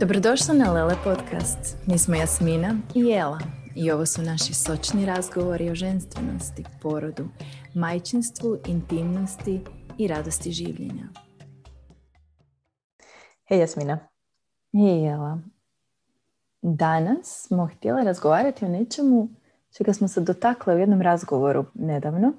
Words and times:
Dobrodošla 0.00 0.54
na 0.54 0.72
Lele 0.72 0.94
podcast. 1.04 1.76
Mi 1.86 1.98
smo 1.98 2.14
Jasmina 2.14 2.76
i 2.94 3.00
Jela 3.00 3.38
i 3.74 3.90
ovo 3.90 4.06
su 4.06 4.22
naši 4.22 4.54
sočni 4.54 5.06
razgovori 5.06 5.70
o 5.70 5.74
ženstvenosti, 5.74 6.64
porodu, 6.82 7.28
majčinstvu, 7.74 8.58
intimnosti 8.66 9.60
i 9.98 10.08
radosti 10.08 10.52
življenja. 10.52 11.08
Hej 13.48 13.58
Jasmina. 13.58 13.98
Hej 14.72 15.04
Jela. 15.04 15.38
Danas 16.62 17.46
smo 17.46 17.66
htjeli 17.66 18.04
razgovarati 18.04 18.64
o 18.64 18.68
nečemu 18.68 19.28
čega 19.76 19.92
smo 19.92 20.08
se 20.08 20.20
dotakle 20.20 20.74
u 20.74 20.78
jednom 20.78 21.02
razgovoru 21.02 21.64
nedavno, 21.74 22.32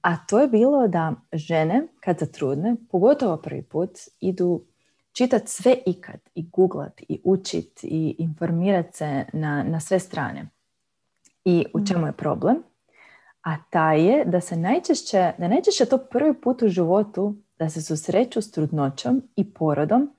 a 0.00 0.16
to 0.16 0.40
je 0.40 0.48
bilo 0.48 0.88
da 0.88 1.14
žene 1.32 1.88
kad 2.00 2.18
zatrudne, 2.18 2.76
pogotovo 2.90 3.36
prvi 3.36 3.62
put, 3.62 3.90
idu 4.20 4.64
čitati 5.12 5.50
sve 5.50 5.76
ikad 5.86 6.20
i 6.34 6.48
googlat 6.48 7.00
i 7.08 7.20
učit 7.24 7.84
i 7.84 8.16
informirat 8.18 8.94
se 8.94 9.24
na, 9.32 9.62
na 9.62 9.80
sve 9.80 9.98
strane. 9.98 10.48
I 11.44 11.64
u 11.74 11.86
čemu 11.86 12.06
je 12.06 12.12
problem? 12.12 12.56
A 13.42 13.56
taj 13.70 14.04
je 14.06 14.24
da 14.24 14.40
se 14.40 14.56
najčešće, 14.56 15.32
da 15.38 15.48
najčešće 15.48 15.86
to 15.86 15.98
prvi 15.98 16.34
put 16.40 16.62
u 16.62 16.68
životu 16.68 17.34
da 17.58 17.70
se 17.70 17.82
susreću 17.82 18.42
s 18.42 18.50
trudnoćom 18.50 19.22
i 19.36 19.54
porodom 19.54 20.10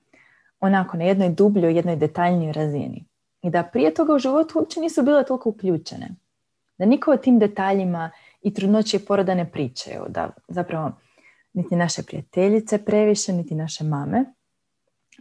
onako 0.60 0.96
na 0.96 1.04
jednoj 1.04 1.28
dubljoj, 1.28 1.74
jednoj 1.74 1.96
detaljnijoj 1.96 2.52
razini. 2.52 3.04
I 3.42 3.50
da 3.50 3.62
prije 3.62 3.94
toga 3.94 4.14
u 4.14 4.18
životu 4.18 4.58
uopće 4.58 4.80
nisu 4.80 5.02
bile 5.02 5.24
toliko 5.24 5.48
uključene. 5.48 6.08
Da 6.78 6.84
niko 6.84 7.12
o 7.12 7.16
tim 7.16 7.38
detaljima 7.38 8.10
i 8.42 8.54
trudnoće 8.54 8.96
i 8.96 9.00
poroda 9.00 9.34
ne 9.34 9.50
pričaju. 9.50 10.04
Da 10.08 10.30
zapravo 10.48 10.92
niti 11.52 11.76
naše 11.76 12.02
prijateljice 12.02 12.84
previše, 12.84 13.32
niti 13.32 13.54
naše 13.54 13.84
mame. 13.84 14.24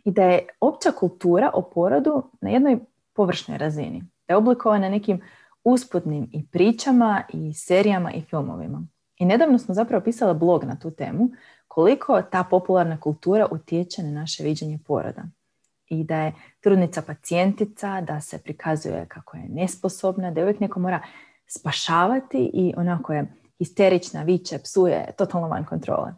I 0.06 0.12
da 0.12 0.24
je 0.24 0.48
opća 0.60 0.92
kultura 0.92 1.52
o 1.54 1.62
porodu 1.62 2.24
na 2.42 2.50
jednoj 2.50 2.80
površnoj 3.14 3.58
razini. 3.58 4.04
Da 4.28 4.34
je 4.34 4.38
oblikovana 4.38 4.90
nekim 4.90 5.22
usputnim 5.64 6.30
i 6.32 6.48
pričama 6.48 7.24
i 7.34 7.54
serijama 7.54 8.14
i 8.14 8.22
filmovima. 8.22 8.84
I 9.18 9.26
nedavno 9.26 9.60
smo 9.60 9.74
zapravo 9.74 10.04
pisala 10.04 10.34
blog 10.34 10.64
na 10.64 10.80
tu 10.80 10.92
temu 10.92 11.30
koliko 11.68 12.22
ta 12.22 12.44
popularna 12.44 13.00
kultura 13.00 13.48
utječe 13.52 14.04
na 14.04 14.12
naše 14.12 14.44
viđenje 14.44 14.80
poroda. 14.88 15.24
I 15.88 16.04
da 16.04 16.16
je 16.16 16.34
trudnica 16.62 17.02
pacijentica, 17.02 18.02
da 18.02 18.22
se 18.22 18.38
prikazuje 18.38 19.06
kako 19.08 19.38
je 19.38 19.44
nesposobna, 19.50 20.32
da 20.32 20.40
je 20.40 20.44
uvijek 20.46 20.60
neko 20.60 20.80
mora 20.80 21.02
spašavati 21.48 22.52
i 22.54 22.74
onako 22.78 23.14
je 23.14 23.34
histerična, 23.58 24.24
viče, 24.24 24.60
psuje, 24.64 25.12
totalno 25.18 25.48
van 25.48 25.66
kontrole. 25.66 26.14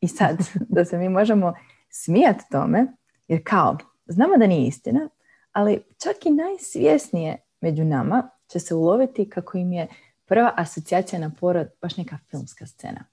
I 0.00 0.08
sad, 0.08 0.36
da 0.74 0.84
se 0.84 0.98
mi 0.98 1.08
možemo 1.08 1.54
smijati 1.90 2.44
tome, 2.50 2.86
jer 3.28 3.40
kao, 3.44 3.78
znamo 4.06 4.36
da 4.36 4.46
nije 4.46 4.66
istina, 4.66 5.08
ali 5.52 5.82
čak 6.02 6.26
i 6.26 6.30
najsvjesnije 6.30 7.36
među 7.60 7.84
nama 7.84 8.30
će 8.46 8.58
se 8.58 8.74
uloviti 8.74 9.30
kako 9.30 9.58
im 9.58 9.72
je 9.72 9.88
prva 10.24 10.52
asocijacija 10.56 11.20
na 11.20 11.30
porod 11.40 11.68
baš 11.82 11.96
neka 11.96 12.18
filmska 12.30 12.66
scena. 12.66 13.04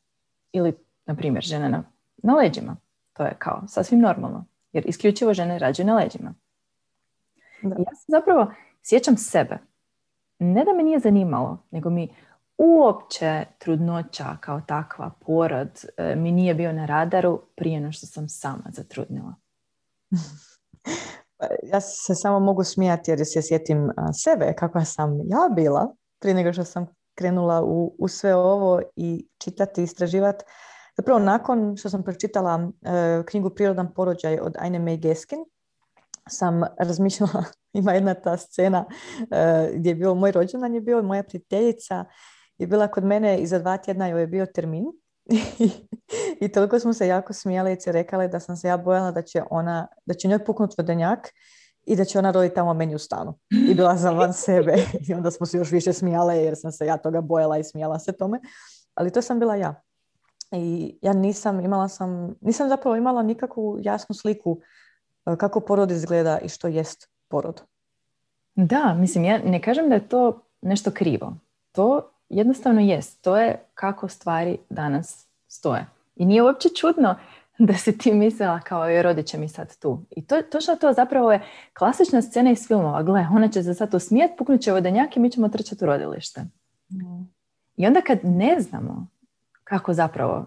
Ili, 0.52 0.73
na 1.05 1.16
primjer, 1.16 1.44
žena 1.44 1.70
na, 1.70 1.83
na 2.17 2.36
leđima. 2.36 2.75
To 3.14 3.23
je 3.23 3.36
kao 3.39 3.64
sasvim 3.67 4.00
normalno. 4.00 4.45
Jer 4.73 4.83
isključivo 4.88 5.33
žene 5.33 5.59
rađaju 5.59 5.88
na 5.88 5.95
leđima. 5.95 6.33
Da. 7.61 7.75
Ja 7.77 7.95
se 7.95 8.05
zapravo 8.08 8.53
sjećam 8.83 9.17
sebe. 9.17 9.58
Ne 10.39 10.66
da 10.66 10.73
me 10.73 10.83
nije 10.83 11.00
zanimalo, 11.00 11.64
nego 11.72 11.89
mi 11.89 12.09
uopće 12.58 13.45
trudnoća 13.58 14.38
kao 14.39 14.61
takva, 14.61 15.11
porod, 15.25 15.86
e, 15.98 16.16
mi 16.16 16.31
nije 16.31 16.53
bio 16.53 16.73
na 16.73 16.86
radaru 16.86 17.42
prije 17.55 17.80
no 17.80 17.92
što 17.92 18.05
sam 18.05 18.30
sama 18.30 18.64
zatrudnila. 18.70 19.36
ja 21.72 21.81
se 21.81 22.16
samo 22.16 22.39
mogu 22.39 22.64
smijati 22.64 23.11
jer 23.11 23.19
se 23.25 23.42
sjetim 23.42 23.92
sebe 24.23 24.53
kakva 24.53 24.86
sam 24.86 25.20
ja 25.23 25.50
bila 25.55 25.95
prije 26.20 26.33
nego 26.33 26.53
što 26.53 26.64
sam 26.64 26.88
krenula 27.15 27.64
u, 27.64 27.95
u 27.99 28.08
sve 28.08 28.36
ovo 28.36 28.82
i 28.95 29.27
čitati, 29.38 29.83
istraživati. 29.83 30.45
Zapravo 30.98 31.20
nakon 31.20 31.77
što 31.77 31.89
sam 31.89 32.04
pročitala 32.04 32.70
e, 32.82 33.23
knjigu 33.26 33.49
Prirodan 33.49 33.93
porođaj 33.93 34.39
od 34.39 34.55
Aine 34.60 34.80
May 34.80 34.99
Geskin, 35.02 35.39
sam 36.30 36.61
razmišljala, 36.80 37.43
ima 37.80 37.93
jedna 37.93 38.14
ta 38.14 38.38
scena 38.38 38.86
e, 39.32 39.71
gdje 39.76 39.89
je 39.89 39.95
bio 39.95 40.15
moj 40.15 40.32
rođendan 40.32 40.76
je 40.76 40.82
bio, 40.82 41.02
moja 41.02 41.23
prijateljica 41.23 42.05
je 42.58 42.67
bila 42.67 42.88
kod 42.88 43.04
mene 43.04 43.38
i 43.38 43.48
za 43.48 43.59
dva 43.59 43.77
tjedna 43.77 44.08
joj 44.08 44.21
je 44.21 44.27
bio 44.27 44.45
termin 44.45 44.86
I 46.42 46.52
toliko 46.52 46.80
smo 46.80 46.94
se 46.94 47.08
jako 47.08 47.34
smijali 47.34 47.73
i 47.88 47.92
rekale 47.92 48.28
da 48.28 48.39
sam 48.39 48.58
se 48.58 48.67
ja 48.67 48.78
bojala 48.78 49.11
da 49.11 49.22
će 49.22 49.44
ona, 49.50 49.88
da 50.06 50.14
će 50.14 50.28
njoj 50.28 50.45
puknut 50.45 50.78
vodenjak 50.78 51.30
i 51.86 51.95
da 51.95 52.06
će 52.06 52.20
ona 52.20 52.32
roditi 52.32 52.56
tamo 52.56 52.73
meni 52.73 52.95
u 52.95 53.00
stanu. 53.00 53.39
I 53.70 53.73
bila 53.73 53.98
sam 53.98 54.17
van 54.17 54.33
sebe 54.45 54.76
i 55.08 55.14
onda 55.14 55.32
smo 55.32 55.45
se 55.45 55.58
još 55.58 55.72
više 55.72 55.94
smijale 55.94 56.38
jer 56.38 56.54
sam 56.58 56.72
se 56.72 56.86
ja 56.86 56.98
toga 56.98 57.22
bojala 57.22 57.58
i 57.58 57.64
smijala 57.64 58.00
se 58.00 58.12
tome. 58.12 58.39
Ali 58.95 59.12
to 59.12 59.22
sam 59.22 59.39
bila 59.39 59.56
ja. 59.56 59.82
I 60.52 60.98
ja 61.02 61.14
nisam 61.14 61.60
imala 61.60 61.88
sam, 61.88 62.36
nisam 62.42 62.70
zapravo 62.70 62.95
imala 62.95 63.23
nikakvu 63.23 63.78
jasnu 63.82 64.16
sliku 64.16 64.60
e, 65.26 65.36
kako 65.38 65.60
porod 65.60 65.92
izgleda 65.92 66.39
i 66.39 66.50
što 66.50 66.67
jest 66.67 67.10
porod. 67.28 67.62
Da, 68.56 68.94
mislim, 68.94 69.23
ja 69.23 69.38
ne 69.38 69.62
kažem 69.62 69.89
da 69.89 69.95
je 69.95 70.08
to 70.08 70.45
nešto 70.62 70.92
krivo. 70.92 71.36
To 71.72 72.13
jednostavno 72.33 72.82
jest. 72.82 73.21
To 73.21 73.38
je 73.38 73.66
kako 73.73 74.08
stvari 74.08 74.58
danas 74.70 75.27
stoje. 75.48 75.86
I 76.16 76.26
nije 76.26 76.44
uopće 76.44 76.70
čudno 76.70 77.16
da 77.67 77.73
se 77.73 77.98
ti 77.98 78.14
mislila 78.14 78.60
kao 78.60 78.89
je 78.89 79.04
rodiće 79.04 79.38
mi 79.38 79.49
sad 79.49 79.77
tu. 79.80 80.05
I 80.11 80.26
to, 80.26 80.42
točno 80.42 80.76
to 80.76 80.94
zapravo 80.94 81.32
je 81.32 81.42
klasična 81.77 82.21
scena 82.21 82.52
iz 82.52 82.67
filmova. 82.67 83.04
Gle, 83.04 83.27
ona 83.32 83.48
će 83.48 83.64
se 83.64 83.73
sad 83.73 83.94
usmijet, 83.94 84.32
puknut 84.38 84.61
će 84.61 84.71
vodenjak 84.71 85.17
i 85.17 85.20
mi 85.20 85.32
ćemo 85.32 85.49
trčati 85.49 85.83
u 85.83 85.88
rodilište. 85.88 86.42
Mm. 86.89 87.23
I 87.77 87.88
onda 87.88 88.02
kad 88.02 88.20
ne 88.23 88.58
znamo 88.60 89.08
kako 89.64 89.94
zapravo 89.94 90.45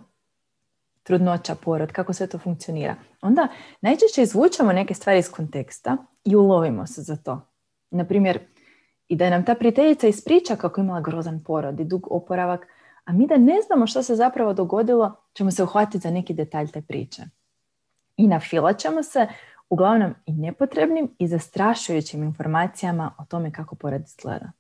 trudnoća, 1.03 1.55
porod, 1.55 1.93
kako 1.93 2.13
sve 2.13 2.27
to 2.27 2.39
funkcionira, 2.39 2.95
onda 3.23 3.49
najčešće 3.81 4.23
izvučemo 4.23 4.73
neke 4.73 4.95
stvari 4.95 5.19
iz 5.19 5.31
konteksta 5.31 5.97
i 6.25 6.37
ulovimo 6.37 6.87
se 6.87 7.03
za 7.03 7.17
to. 7.17 7.41
Naprimjer, 7.91 8.39
i 9.09 9.17
da 9.17 9.31
nam 9.31 9.45
ta 9.45 9.55
prijateljica 9.55 10.07
ispriča 10.09 10.57
kako 10.57 10.81
je 10.81 10.85
imala 10.85 11.01
grozan 11.01 11.45
porod 11.45 11.81
i 11.81 11.85
dug 11.85 12.07
oporavak, 12.11 12.67
a 13.05 13.13
mi 13.13 13.27
da 13.27 13.37
ne 13.37 13.57
znamo 13.67 13.87
što 13.87 14.03
se 14.03 14.15
zapravo 14.15 14.53
dogodilo, 14.53 15.17
ćemo 15.33 15.51
se 15.51 15.63
uhvatiti 15.63 15.99
za 15.99 16.11
neki 16.11 16.35
detalj 16.35 16.71
te 16.71 16.83
priče. 16.83 17.23
I 18.17 18.27
nafilat 18.27 18.79
ćemo 18.79 19.03
se 19.03 19.27
uglavnom 19.71 20.15
i 20.27 20.33
nepotrebnim 20.33 21.15
i 21.19 21.29
zastrašujućim 21.29 22.23
informacijama 22.23 23.15
o 23.19 23.25
tome 23.25 23.53
kako 23.53 23.75
porod 23.75 24.03
izgleda. 24.03 24.53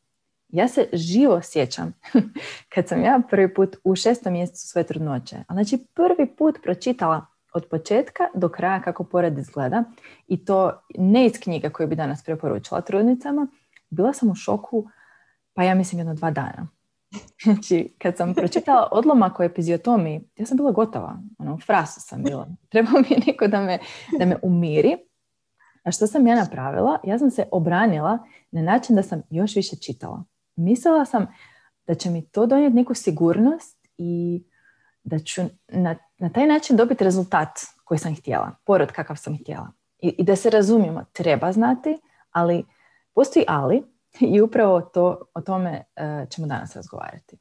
Ja 0.49 0.69
se 0.69 0.89
živo 0.93 1.41
sjećam 1.43 1.93
kad 2.75 2.89
sam 2.89 3.03
ja 3.03 3.21
prvi 3.31 3.55
put 3.55 3.77
u 3.85 3.97
šestom 3.97 4.33
mjesecu 4.33 4.67
svoje 4.69 4.87
trudnoće, 4.87 5.37
a 5.49 5.55
znači 5.55 5.87
prvi 5.95 6.37
put 6.37 6.59
pročitala 6.63 7.27
od 7.53 7.67
početka 7.71 8.25
do 8.35 8.49
kraja 8.49 8.83
kako 8.83 9.05
porod 9.05 9.39
izgleda 9.39 9.85
i 10.29 10.45
to 10.45 10.81
ne 10.99 11.27
iz 11.27 11.33
knjiga 11.43 11.71
koje 11.71 11.87
bi 11.87 11.97
danas 11.97 12.25
preporučila 12.25 12.81
trudnicama, 12.81 13.47
bila 13.91 14.13
sam 14.13 14.31
u 14.31 14.35
šoku, 14.35 14.89
pa 15.55 15.63
ja 15.63 15.75
mislim 15.75 15.99
jedno 15.99 16.15
dva 16.15 16.31
dana. 16.31 16.69
Znači, 17.45 17.95
kad 17.99 18.17
sam 18.17 18.35
pročitala 18.35 18.89
odlomak 18.93 19.41
o 19.41 19.43
epiziotomiji, 19.43 20.21
ja 20.37 20.47
sam 20.47 20.57
bila 20.57 20.71
gotova. 20.71 21.19
Ono, 21.39 21.59
frasu 21.67 22.01
sam 22.01 22.23
bila. 22.23 22.49
Trebao 22.69 23.01
mi 23.01 23.07
je 23.11 23.23
neko 23.27 23.47
da 23.47 23.61
me, 23.61 23.79
da 24.19 24.27
me 24.27 24.37
umiri. 24.43 24.97
A 25.85 25.91
što 25.91 26.07
sam 26.07 26.27
ja 26.27 26.35
napravila? 26.35 26.99
Ja 27.05 27.19
sam 27.19 27.31
se 27.31 27.45
obranila 27.53 28.19
na 28.51 28.63
način 28.63 28.97
da 28.97 29.03
sam 29.03 29.23
još 29.31 29.57
više 29.57 29.77
čitala. 29.77 30.25
Mislila 30.57 31.05
sam 31.05 31.27
da 31.87 31.95
će 31.95 32.11
mi 32.11 32.29
to 32.29 32.47
donijeti 32.47 32.77
neku 32.77 32.95
sigurnost 32.95 33.89
i 33.99 34.45
da 35.03 35.19
ću 35.19 35.43
na, 35.69 35.97
na 36.19 36.29
taj 36.29 36.47
način 36.47 36.77
dobiti 36.77 37.05
rezultat 37.05 37.49
koji 37.85 37.99
sam 37.99 38.17
htjela. 38.17 38.57
Porod 38.65 38.93
kakav 38.93 39.17
sam 39.17 39.39
htjela. 39.39 39.73
I, 39.99 40.15
I 40.19 40.25
da 40.25 40.37
se 40.37 40.51
razumijemo, 40.51 41.05
treba 41.13 41.53
znati, 41.53 41.99
ali 42.31 42.65
Postoji 43.17 43.45
ali 43.49 43.83
i 44.35 44.41
upravo 44.41 44.81
to, 44.81 45.23
o 45.35 45.41
tome 45.41 45.83
uh, 45.97 46.29
ćemo 46.29 46.47
danas 46.47 46.77
razgovarati. 46.77 47.39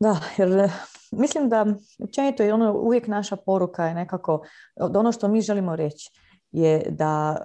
Da, 0.00 0.20
jer 0.36 0.58
e, 0.58 0.70
mislim 1.12 1.48
da 1.48 1.66
općenito 2.04 2.42
je 2.42 2.54
ono 2.54 2.72
uvijek 2.72 3.06
naša 3.06 3.36
poruka 3.36 3.84
je 3.84 3.94
nekako, 3.94 4.42
ono 4.76 5.12
što 5.12 5.28
mi 5.28 5.40
želimo 5.40 5.76
reći 5.76 6.10
je 6.52 6.86
da 6.90 7.36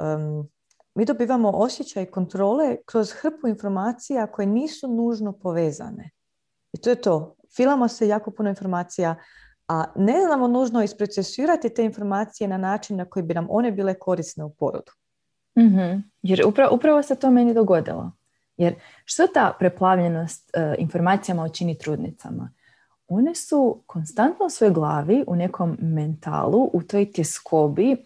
mi 0.96 1.06
dobivamo 1.06 1.52
osjećaj 1.52 2.06
kontrole 2.06 2.78
kroz 2.86 3.12
hrpu 3.12 3.48
informacija 3.48 4.28
koje 4.28 4.46
nisu 4.46 4.88
nužno 4.88 5.40
povezane. 5.40 6.10
I 6.74 6.82
to 6.82 6.90
je 6.90 7.02
to. 7.02 7.36
Filamo 7.56 7.88
se 7.88 8.08
jako 8.08 8.32
puno 8.32 8.50
informacija, 8.50 9.16
a 9.68 9.86
ne 9.96 10.22
znamo 10.26 10.48
nužno 10.48 10.84
isprocesirati 10.84 11.74
te 11.74 11.86
informacije 11.86 12.48
na 12.48 12.58
način 12.58 12.98
na 12.98 13.06
koji 13.06 13.24
bi 13.24 13.34
nam 13.34 13.48
one 13.50 13.72
bile 13.72 14.00
korisne 14.00 14.44
u 14.44 14.54
porodu 14.54 14.92
mm 15.58 16.04
Jer 16.22 16.42
upravo, 16.46 16.76
upravo 16.76 17.04
se 17.04 17.16
to 17.16 17.32
meni 17.32 17.54
dogodilo. 17.54 18.12
Jer 18.58 18.76
što 19.06 19.28
ta 19.28 19.56
preplavljenost 19.60 20.52
uh, 20.58 20.76
informacijama 20.78 21.44
učini 21.44 21.78
trudnicama? 21.78 22.52
One 23.08 23.36
su 23.36 23.84
konstantno 23.86 24.46
u 24.46 24.50
svojoj 24.50 24.74
glavi, 24.74 25.24
u 25.28 25.36
nekom 25.36 25.78
mentalu, 25.80 26.70
u 26.74 26.82
toj 26.84 27.12
tjeskobi, 27.12 28.06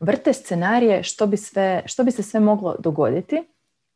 vrte 0.00 0.32
scenarije 0.32 1.02
što 1.02 1.26
bi, 1.26 1.36
sve, 1.36 1.82
što 1.86 2.04
bi 2.04 2.10
se 2.10 2.22
sve 2.22 2.40
moglo 2.40 2.76
dogoditi 2.78 3.44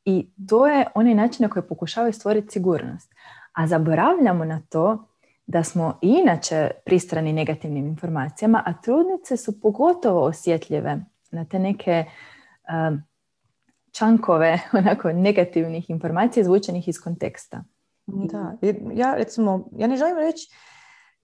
i 0.04 0.26
to 0.48 0.66
je 0.66 0.86
onaj 0.94 1.14
način 1.14 1.42
na 1.44 1.48
koji 1.48 1.62
pokušavaju 1.62 2.12
stvoriti 2.12 2.52
sigurnost. 2.52 3.14
A 3.52 3.66
zaboravljamo 3.66 4.44
na 4.44 4.60
to 4.68 5.04
da 5.46 5.64
smo 5.64 5.98
inače 6.02 6.70
pristrani 6.84 7.32
negativnim 7.32 7.86
informacijama, 7.86 8.62
a 8.66 8.72
trudnice 8.82 9.36
su 9.36 9.60
pogotovo 9.60 10.24
osjetljive 10.24 11.00
na 11.30 11.44
te 11.44 11.58
neke 11.58 12.04
čankove 13.93 14.59
onako 14.79 15.12
negativnih 15.12 15.91
informacija 15.91 16.41
izvučenih 16.41 16.88
iz 16.88 17.00
konteksta. 17.00 17.65
Da, 18.06 18.56
ja 18.94 19.15
recimo, 19.15 19.69
ja 19.76 19.87
ne 19.87 19.97
želim 19.97 20.17
reći 20.17 20.50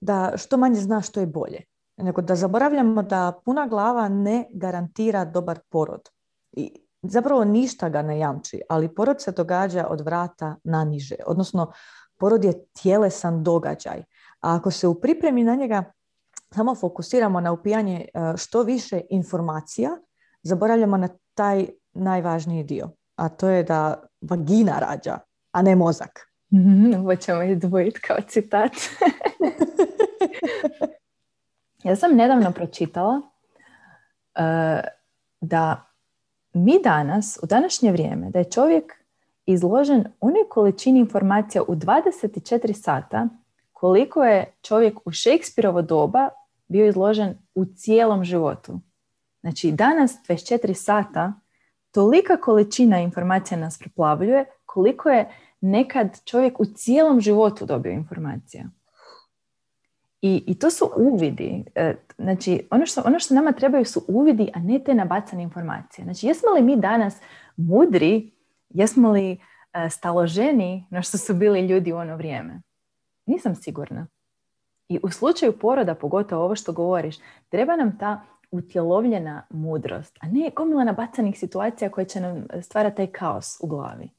da 0.00 0.32
što 0.36 0.56
manje 0.56 0.80
zna 0.80 1.00
što 1.00 1.20
je 1.20 1.26
bolje, 1.26 1.60
nego 1.96 2.22
da 2.22 2.34
zaboravljamo 2.34 3.02
da 3.02 3.40
puna 3.44 3.66
glava 3.66 4.08
ne 4.08 4.46
garantira 4.52 5.24
dobar 5.24 5.58
porod. 5.68 6.08
I 6.52 6.72
zapravo 7.02 7.44
ništa 7.44 7.88
ga 7.88 8.02
ne 8.02 8.18
jamči, 8.18 8.60
ali 8.68 8.94
porod 8.94 9.22
se 9.22 9.32
događa 9.32 9.86
od 9.90 10.00
vrata 10.00 10.56
na 10.64 10.84
niže, 10.84 11.16
odnosno 11.26 11.72
porod 12.18 12.44
je 12.44 12.64
tjelesan 12.82 13.42
događaj. 13.42 13.98
A 14.40 14.54
ako 14.56 14.70
se 14.70 14.88
u 14.88 15.00
pripremi 15.00 15.44
na 15.44 15.54
njega 15.54 15.84
samo 16.54 16.74
fokusiramo 16.74 17.40
na 17.40 17.52
upijanje 17.52 18.08
e, 18.14 18.36
što 18.36 18.62
više 18.62 19.00
informacija, 19.10 19.90
zaboravljamo 20.44 20.96
na 20.96 21.08
taj 21.34 21.66
najvažniji 21.92 22.64
dio, 22.64 22.90
a 23.16 23.28
to 23.28 23.48
je 23.48 23.62
da 23.62 24.02
vagina 24.20 24.78
rađa, 24.78 25.18
a 25.52 25.62
ne 25.62 25.76
mozak. 25.76 26.34
Mm-hmm, 26.54 26.94
ovo 27.00 27.16
ćemo 27.16 27.42
izdvojiti 27.42 28.00
kao 28.00 28.16
citat. 28.28 28.72
ja 31.84 31.96
sam 31.96 32.16
nedavno 32.16 32.52
pročitala 32.52 33.16
uh, 33.16 33.22
da 35.40 35.90
mi 36.52 36.80
danas, 36.84 37.38
u 37.42 37.46
današnje 37.46 37.92
vrijeme, 37.92 38.30
da 38.30 38.38
je 38.38 38.50
čovjek 38.50 38.92
izložen 39.46 40.04
onoj 40.20 40.48
količini 40.50 41.00
informacija 41.00 41.62
u 41.62 41.74
24 41.74 42.72
sata 42.72 43.28
koliko 43.72 44.24
je 44.24 44.54
čovjek 44.62 44.98
u 45.04 45.12
Šekspirovo 45.12 45.82
doba 45.82 46.28
bio 46.68 46.86
izložen 46.86 47.38
u 47.54 47.64
cijelom 47.64 48.24
životu. 48.24 48.80
Znači 49.44 49.72
danas 49.72 50.16
24 50.28 50.74
sata 50.74 51.32
tolika 51.90 52.36
količina 52.36 53.00
informacija 53.00 53.58
nas 53.58 53.78
preplavljuje 53.78 54.44
koliko 54.66 55.08
je 55.08 55.28
nekad 55.60 56.24
čovjek 56.24 56.60
u 56.60 56.64
cijelom 56.64 57.20
životu 57.20 57.66
dobio 57.66 57.92
informacija. 57.92 58.64
I, 60.22 60.44
I 60.46 60.58
to 60.58 60.70
su 60.70 60.90
uvidi. 60.96 61.64
E, 61.74 61.94
znači, 62.18 62.68
ono 62.70 62.86
što, 62.86 63.02
ono 63.04 63.18
što 63.18 63.34
nama 63.34 63.52
trebaju 63.52 63.84
su 63.84 64.04
uvidi, 64.08 64.50
a 64.54 64.58
ne 64.58 64.78
te 64.84 64.94
nabacane 64.94 65.42
informacije. 65.42 66.04
Znači, 66.04 66.26
jesmo 66.26 66.50
li 66.50 66.62
mi 66.62 66.76
danas 66.76 67.16
mudri, 67.56 68.32
jesmo 68.70 69.10
li 69.10 69.32
e, 69.32 69.90
staloženi 69.90 70.86
na 70.90 71.02
što 71.02 71.18
su 71.18 71.34
bili 71.34 71.66
ljudi 71.66 71.92
u 71.92 71.96
ono 71.96 72.16
vrijeme? 72.16 72.62
Nisam 73.26 73.54
sigurna. 73.54 74.06
I 74.88 74.98
u 75.02 75.10
slučaju 75.10 75.58
poroda, 75.58 75.94
pogotovo 75.94 76.44
ovo 76.44 76.56
što 76.56 76.72
govoriš, 76.72 77.16
treba 77.48 77.76
nam 77.76 77.98
ta 77.98 78.33
utjelovljena 78.54 79.46
mudrost, 79.50 80.18
a 80.20 80.26
ne 80.26 80.50
gomila 80.56 80.84
nabacanih 80.84 81.38
situacija 81.38 81.90
koje 81.90 82.04
će 82.04 82.20
nam 82.20 82.46
stvarati 82.62 82.96
taj 82.96 83.06
kaos 83.06 83.56
u 83.60 83.66
glavi. 83.66 84.10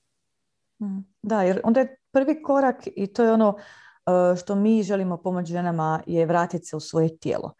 Mm. 0.81 0.99
Da, 1.21 1.41
jer 1.41 1.61
onda 1.63 1.79
je 1.79 1.95
prvi 2.11 2.43
korak 2.43 2.87
i 2.95 3.07
to 3.07 3.23
je 3.23 3.33
ono 3.33 3.57
e, 3.57 4.35
što 4.35 4.55
mi 4.55 4.83
želimo 4.83 5.17
pomoći 5.17 5.51
ženama 5.51 6.01
je 6.05 6.25
vratiti 6.25 6.65
se 6.65 6.75
u 6.75 6.79
svoje 6.79 7.17
tijelo. 7.17 7.53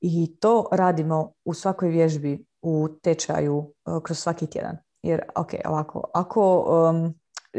I 0.00 0.36
to 0.40 0.68
radimo 0.72 1.32
u 1.44 1.54
svakoj 1.54 1.88
vježbi, 1.88 2.44
u 2.62 2.88
tečaju, 3.02 3.72
e, 3.86 3.90
kroz 4.02 4.18
svaki 4.18 4.46
tjedan. 4.46 4.76
Jer, 5.02 5.22
ok, 5.36 5.50
ovako, 5.64 6.10
ako, 6.14 6.64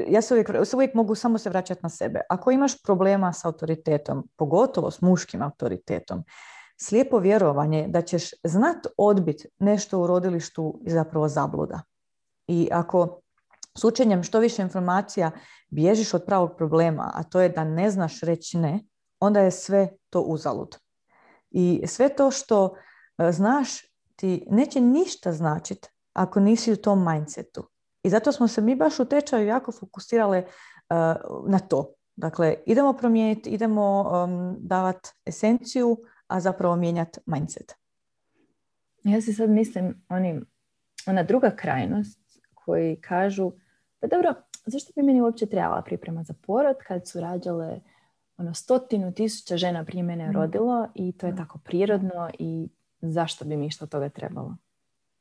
ja 0.08 0.22
se 0.22 0.34
uvijek, 0.34 0.50
se 0.66 0.76
uvijek 0.76 0.94
mogu 0.94 1.16
samo 1.16 1.38
se 1.38 1.50
vraćati 1.50 1.80
na 1.84 1.90
sebe. 1.90 2.22
Ako 2.30 2.52
imaš 2.52 2.82
problema 2.82 3.34
s 3.34 3.46
autoritetom, 3.46 4.30
pogotovo 4.36 4.92
s 4.92 5.02
muškim 5.02 5.42
autoritetom, 5.42 6.24
slijepo 6.82 7.20
vjerovanje 7.20 7.88
da 7.88 8.02
ćeš 8.02 8.30
znat 8.44 8.88
odbit 8.98 9.46
nešto 9.60 10.00
u 10.00 10.08
rodilištu 10.08 10.80
je 10.84 10.94
zapravo 10.94 11.28
zabluda. 11.28 11.82
I 12.48 12.70
ako 12.72 13.22
s 13.78 13.84
učenjem 13.84 14.24
što 14.24 14.40
više 14.40 14.62
informacija 14.62 15.32
bježiš 15.70 16.14
od 16.14 16.24
pravog 16.26 16.52
problema, 16.58 17.12
a 17.16 17.24
to 17.24 17.42
je 17.42 17.50
da 17.50 17.64
ne 17.64 17.90
znaš 17.90 18.22
reći 18.22 18.58
ne, 18.58 18.80
onda 19.20 19.40
je 19.40 19.52
sve 19.52 19.90
to 20.10 20.22
uzalud. 20.22 20.78
I 21.52 21.84
sve 21.88 22.16
to 22.16 22.32
što 22.32 22.76
e, 23.18 23.32
znaš 23.32 23.70
ti 24.16 24.48
neće 24.50 24.82
ništa 24.82 25.32
značiti 25.32 25.88
ako 26.14 26.40
nisi 26.40 26.72
u 26.72 26.78
tom 26.78 27.06
mindsetu. 27.12 27.70
I 28.04 28.10
zato 28.10 28.32
smo 28.32 28.48
se 28.48 28.62
mi 28.62 28.76
baš 28.76 29.00
u 29.00 29.06
tečaju 29.06 29.48
jako 29.48 29.72
fokusirale 29.72 30.38
e, 30.38 30.46
na 31.48 31.60
to. 31.60 31.94
Dakle, 32.16 32.56
idemo 32.66 32.94
promijeniti, 32.94 33.50
idemo 33.50 34.02
um, 34.02 34.56
davati 34.60 35.10
esenciju, 35.26 35.98
a 36.34 36.40
zapravo 36.40 36.76
mijenjati 36.76 37.20
mindset. 37.26 37.76
Ja 39.04 39.22
se 39.22 39.34
sad 39.34 39.50
mislim, 39.50 40.04
oni, 40.10 40.42
ona 41.08 41.24
druga 41.24 41.52
krajnost 41.56 42.20
koji 42.54 42.96
kažu 42.96 43.52
pa 44.00 44.08
dobro, 44.08 44.34
zašto 44.66 44.92
bi 44.96 45.04
meni 45.04 45.22
uopće 45.22 45.46
trebala 45.46 45.82
priprema 45.82 46.24
za 46.24 46.34
porod 46.48 46.76
kad 46.88 47.08
su 47.08 47.20
rađale 47.20 47.80
ono 48.38 48.54
stotinu 48.54 49.14
tisuća 49.14 49.58
žena 49.58 49.86
prije 49.86 50.04
mene 50.04 50.30
mm. 50.30 50.32
rodilo 50.32 50.88
i 50.96 51.12
to 51.12 51.28
je 51.28 51.36
tako 51.36 51.60
prirodno 51.60 52.30
i 52.40 52.70
zašto 53.02 53.46
bi 53.46 53.58
mi 53.58 53.72
što 53.72 53.88
toga 53.88 54.10
trebalo? 54.10 54.58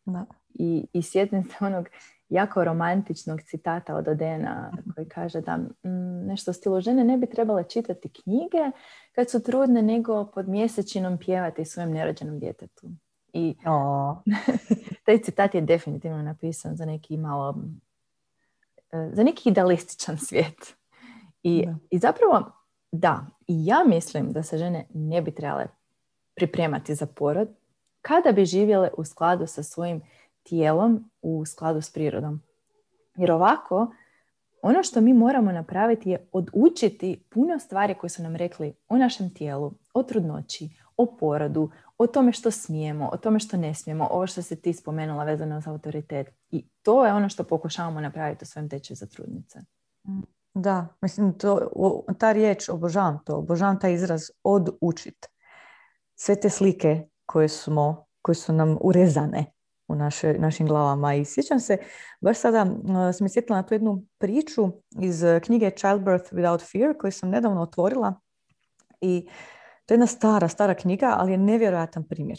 Da. 0.05 0.25
I, 0.55 0.87
i 0.93 1.03
sjetim 1.03 1.45
se 1.45 1.55
onog 1.61 1.89
jako 2.33 2.65
romantičnog 2.65 3.43
citata 3.43 3.97
od 3.97 4.09
Odena 4.09 4.73
koji 4.95 5.09
kaže 5.09 5.41
da 5.41 5.57
mm, 5.57 6.27
nešto 6.27 6.53
stilu 6.53 6.81
žene 6.81 7.05
ne 7.05 7.19
bi 7.19 7.27
trebale 7.27 7.65
čitati 7.65 8.09
knjige 8.09 8.71
kad 9.15 9.31
su 9.31 9.43
trudne 9.43 9.83
nego 9.83 10.27
pod 10.27 10.49
mjesečinom 10.49 11.19
pjevati 11.19 11.65
svojem 11.65 11.91
nerođenom 11.91 12.39
djetetu. 12.39 12.87
I 13.33 13.57
taj 15.05 15.19
citat 15.19 15.55
je 15.55 15.61
definitivno 15.61 16.23
napisan 16.23 16.77
za 16.77 16.85
neki 16.85 17.17
malo 17.17 17.55
E, 18.93 19.11
za 19.13 19.23
neki 19.23 19.49
idealističan 19.49 20.19
svijet. 20.19 20.77
I, 21.43 21.67
I 21.91 21.99
zapravo, 21.99 22.53
da, 22.93 23.27
i 23.49 23.67
ja 23.67 23.85
mislim 23.87 24.33
da 24.33 24.43
se 24.43 24.59
žene 24.59 24.87
ne 24.95 25.23
bi 25.23 25.35
trebale 25.35 25.67
pripremati 26.35 26.95
za 26.95 27.07
porod 27.07 27.49
kada 28.03 28.33
bi 28.33 28.45
živjele 28.45 28.91
u 28.97 29.05
skladu 29.05 29.47
sa 29.47 29.63
svojim 29.63 30.03
tijelom, 30.43 31.11
u 31.23 31.45
skladu 31.47 31.81
s 31.81 31.93
prirodom. 31.93 32.43
Jer 33.17 33.33
ovako, 33.33 33.93
ono 34.63 34.83
što 34.83 35.01
mi 35.01 35.15
moramo 35.15 35.53
napraviti 35.53 36.11
je 36.11 36.29
odučiti 36.33 37.25
puno 37.31 37.59
stvari 37.59 37.95
koje 37.95 38.11
su 38.11 38.23
nam 38.23 38.37
rekli 38.37 38.75
o 38.89 38.97
našem 38.97 39.35
tijelu, 39.35 39.73
o 39.95 40.03
trudnoći, 40.03 40.69
o 40.97 41.17
porodu, 41.17 41.71
o 41.99 42.07
tome 42.07 42.33
što 42.33 42.51
smijemo, 42.51 43.11
o 43.13 43.17
tome 43.17 43.39
što 43.39 43.57
ne 43.57 43.75
smijemo, 43.75 44.09
ovo 44.11 44.27
što 44.27 44.43
se 44.43 44.57
ti 44.57 44.73
spomenula 44.73 45.25
vezano 45.25 45.61
za 45.61 45.71
autoritet. 45.71 46.27
I 46.51 46.69
to 46.83 47.07
je 47.07 47.13
ono 47.13 47.29
što 47.29 47.45
pokušavamo 47.45 48.01
napraviti 48.01 48.43
u 48.43 48.47
svojem 48.47 48.69
tečaju 48.69 48.97
za 48.97 49.07
trudnice. 49.07 49.59
Da, 50.55 50.87
mislim, 51.01 51.39
to, 51.39 51.71
ta 52.19 52.33
riječ, 52.33 52.69
obožavam 52.69 53.19
to, 53.25 53.37
obožavam 53.37 53.81
taj 53.81 53.93
izraz 53.93 54.23
odučit. 54.43 55.27
Sve 56.15 56.41
te 56.41 56.51
slike 56.51 57.09
koje, 57.27 57.49
smo, 57.49 58.07
koje 58.23 58.35
su 58.35 58.53
nam 58.53 58.79
urezane 58.81 59.53
u 59.93 59.95
naše, 59.95 60.35
našim 60.39 60.67
glavama. 60.67 61.15
I 61.15 61.25
sjećam 61.25 61.61
se, 61.61 61.77
baš 62.21 62.39
sada 62.39 62.63
uh, 62.63 63.15
sam 63.15 63.29
sjetila 63.29 63.57
na 63.57 63.63
tu 63.63 63.75
jednu 63.75 64.03
priču 64.19 64.69
iz 65.01 65.25
knjige 65.45 65.71
Childbirth 65.71 66.33
Without 66.33 66.73
Fear 66.73 66.95
koju 66.99 67.13
sam 67.13 67.31
nedavno 67.31 67.63
otvorila 67.63 68.15
i 69.01 69.29
to 69.87 69.95
je 69.95 69.97
jedna 69.97 70.07
stara, 70.07 70.49
stara 70.49 70.75
knjiga, 70.75 71.15
ali 71.19 71.33
je 71.33 71.39
nevjerojatan 71.39 72.05
primjer. 72.09 72.39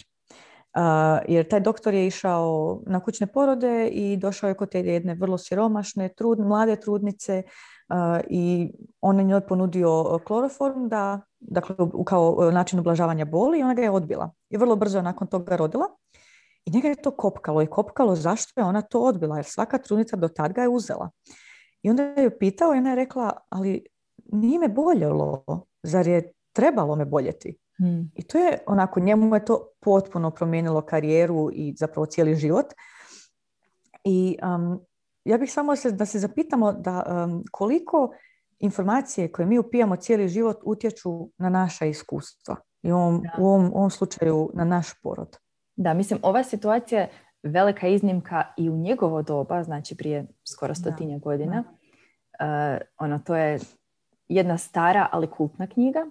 Uh, 0.75 0.81
jer 1.27 1.47
taj 1.47 1.59
doktor 1.59 1.93
je 1.93 2.07
išao 2.07 2.81
na 2.85 2.99
kućne 2.99 3.27
porode 3.27 3.87
i 3.87 4.17
došao 4.17 4.47
je 4.47 4.53
kod 4.53 4.69
te 4.69 4.79
jedne 4.79 5.15
vrlo 5.15 5.37
siromašne, 5.37 6.09
trud, 6.09 6.39
mlade 6.39 6.75
trudnice 6.75 7.43
uh, 7.89 8.21
i 8.29 8.71
on 9.01 9.19
je 9.19 9.25
njoj 9.25 9.41
ponudio 9.47 10.19
kloroform 10.25 10.87
da, 10.87 11.21
dakle, 11.39 11.75
kao 12.05 12.51
način 12.51 12.79
ublažavanja 12.79 13.25
boli 13.25 13.59
i 13.59 13.63
ona 13.63 13.73
ga 13.73 13.81
je 13.81 13.89
odbila. 13.89 14.31
I 14.49 14.57
vrlo 14.57 14.75
brzo 14.75 15.01
nakon 15.01 15.27
toga 15.27 15.55
rodila. 15.55 15.85
I 16.65 16.71
njega 16.71 16.87
je 16.87 17.01
to 17.01 17.11
kopkalo 17.11 17.61
i 17.61 17.67
kopkalo 17.67 18.15
zašto 18.15 18.61
je 18.61 18.65
ona 18.65 18.81
to 18.81 19.01
odbila, 19.01 19.35
jer 19.35 19.45
svaka 19.45 19.77
trudnica 19.77 20.15
do 20.15 20.27
tad 20.27 20.53
ga 20.53 20.61
je 20.61 20.69
uzela. 20.69 21.09
I 21.81 21.89
onda 21.89 22.03
je 22.03 22.23
ju 22.23 22.31
pitao 22.39 22.75
i 22.75 22.77
ona 22.77 22.89
je 22.89 22.95
rekla, 22.95 23.37
ali 23.49 23.85
nije 24.31 24.59
me 24.59 24.67
boljelo, 24.67 25.43
zar 25.83 26.07
je 26.07 26.31
trebalo 26.53 26.95
me 26.95 27.05
boljeti. 27.05 27.57
Hmm. 27.77 28.11
I 28.15 28.23
to 28.27 28.37
je 28.37 28.59
onako, 28.67 28.99
njemu 28.99 29.35
je 29.35 29.45
to 29.45 29.67
potpuno 29.79 30.31
promijenilo 30.31 30.81
karijeru 30.81 31.49
i 31.53 31.75
zapravo 31.77 32.05
cijeli 32.05 32.35
život. 32.35 32.65
I 34.03 34.37
um, 34.43 34.79
ja 35.25 35.37
bih 35.37 35.53
samo 35.53 35.75
se, 35.75 35.91
da 35.91 36.05
se 36.05 36.19
zapitamo 36.19 36.73
da 36.73 37.25
um, 37.25 37.43
koliko 37.51 38.09
informacije 38.59 39.31
koje 39.31 39.45
mi 39.45 39.59
upijamo 39.59 39.95
cijeli 39.95 40.27
život 40.27 40.57
utječu 40.63 41.29
na 41.37 41.49
naša 41.49 41.85
iskustva. 41.85 42.55
I 42.81 42.91
u 42.91 42.95
ovom, 42.95 43.71
u 43.71 43.77
ovom, 43.77 43.89
slučaju 43.89 44.51
na 44.53 44.65
naš 44.65 44.87
porod. 45.03 45.37
Da, 45.75 45.93
mislim, 45.93 46.19
ova 46.23 46.43
situacija 46.43 47.01
je 47.01 47.09
velika 47.43 47.87
iznimka 47.87 48.43
i 48.57 48.69
u 48.69 48.77
njegovo 48.77 49.21
doba, 49.21 49.63
znači 49.63 49.97
prije 49.97 50.25
skoro 50.43 50.75
stotinja 50.75 51.17
godina. 51.17 51.63
Uh, 52.39 52.81
ono, 52.97 53.19
to 53.19 53.35
je 53.35 53.59
jedna 54.27 54.57
stara, 54.57 55.07
ali 55.11 55.31
kultna 55.31 55.67
knjiga. 55.67 56.05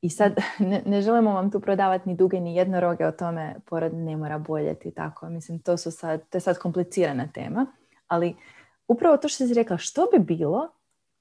I 0.00 0.10
sad 0.10 0.34
ne, 0.58 0.82
ne, 0.86 1.02
želimo 1.02 1.34
vam 1.34 1.50
tu 1.50 1.60
prodavati 1.60 2.08
ni 2.08 2.16
duge 2.16 2.40
ni 2.40 2.56
jednoroge 2.56 3.06
o 3.06 3.12
tome 3.12 3.56
porod 3.66 3.94
ne 3.94 4.16
mora 4.16 4.38
boljeti 4.38 4.88
i 4.88 4.94
tako. 4.94 5.28
Mislim, 5.28 5.58
to, 5.58 5.76
su 5.76 5.90
sad, 5.90 6.28
to 6.28 6.36
je 6.36 6.40
sad 6.40 6.58
komplicirana 6.58 7.28
tema. 7.34 7.66
Ali 8.08 8.36
upravo 8.88 9.16
to 9.16 9.28
što 9.28 9.46
si 9.46 9.54
rekla, 9.54 9.78
što 9.78 10.06
bi 10.12 10.24
bilo 10.24 10.68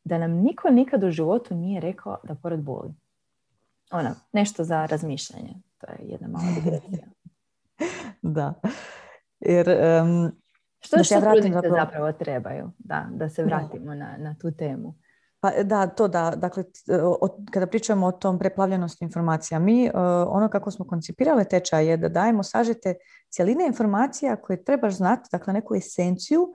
da 0.04 0.18
nam 0.18 0.32
niko 0.32 0.70
nikad 0.70 1.04
u 1.04 1.12
životu 1.12 1.56
nije 1.56 1.82
rekao 1.82 2.18
da 2.24 2.36
porod 2.36 2.60
boli? 2.60 2.94
Ono, 3.92 4.10
nešto 4.34 4.64
za 4.64 4.86
razmišljanje. 4.86 5.54
To 5.78 5.88
je 5.88 5.98
jedna 6.02 6.28
mala 6.28 6.46
digresija. 6.64 7.09
Da. 8.40 8.54
Jer, 9.40 9.70
um, 9.70 10.32
što 10.80 10.98
da 10.98 11.04
što 11.04 11.22
trudnice 11.22 11.54
zapravo... 11.54 11.76
zapravo 11.76 12.12
trebaju? 12.12 12.72
Da, 12.78 13.08
da 13.12 13.30
se 13.30 13.44
vratimo 13.44 13.96
na, 13.96 14.16
na 14.18 14.36
tu 14.42 14.52
temu. 14.52 14.96
Pa 15.42 15.52
da, 15.64 15.88
to 15.88 16.08
da, 16.08 16.34
dakle, 16.36 16.64
kada 17.52 17.68
pričamo 17.68 18.08
o 18.08 18.12
tom 18.12 18.40
preplavljenosti 18.40 19.06
informacija, 19.06 19.60
mi 19.60 19.86
e, 19.86 19.92
ono 20.28 20.50
kako 20.50 20.72
smo 20.72 20.88
koncipirali 20.88 21.46
tečaj 21.46 21.88
je 21.88 21.98
da 21.98 22.10
dajemo 22.10 22.44
sažete 22.44 22.96
cjeline 23.30 23.68
informacija 23.68 24.36
koje 24.36 24.64
trebaš 24.64 24.94
znati, 24.94 25.30
dakle 25.32 25.54
neku 25.54 25.76
esenciju, 25.76 26.48